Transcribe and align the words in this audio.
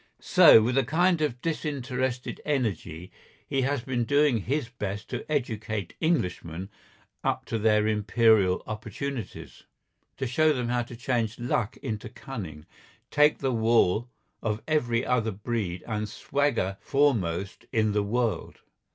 So, 0.19 0.63
with 0.63 0.79
a 0.79 0.83
kind 0.83 1.21
of 1.21 1.41
disinterested 1.43 2.41
energy, 2.43 3.11
he 3.45 3.61
has 3.61 3.83
been 3.83 4.03
doing 4.03 4.39
his 4.39 4.67
best 4.67 5.11
to 5.11 5.31
educate 5.31 5.93
Englishmen 6.01 6.69
up 7.23 7.45
to 7.45 7.59
their 7.59 7.85
Imperial 7.87 8.63
opportunities, 8.65 9.65
to 10.17 10.25
show 10.25 10.53
them 10.53 10.69
how 10.69 10.81
to 10.81 10.95
change 10.95 11.37
luck 11.37 11.77
into 11.83 12.09
cunning, 12.09 12.65
take 13.11 13.37
the 13.37 13.53
wall 13.53 14.09
of 14.41 14.63
every 14.67 15.05
other 15.05 15.29
breed 15.29 15.83
and 15.85 16.09
swagger 16.09 16.77
foremost 16.81 17.67
in 17.71 17.91
the 17.91 18.01
world. 18.01 18.61